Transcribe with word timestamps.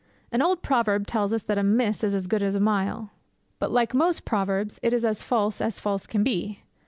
An 0.31 0.41
old 0.41 0.63
proverb 0.63 1.05
tells 1.05 1.31
us 1.31 1.43
that 1.43 1.59
a 1.59 1.63
miss 1.63 2.03
is 2.03 2.15
as 2.15 2.25
good 2.25 2.41
as 2.41 2.55
a 2.55 2.59
mile; 2.59 3.11
but 3.59 3.71
like 3.71 3.93
most 3.93 4.25
proverbs, 4.25 4.79
it 4.81 4.95
is 4.95 5.05
as 5.05 5.21
false 5.21 5.61
as 5.61 5.79
false 5.79 6.07
can 6.07 6.23
be. 6.23 6.63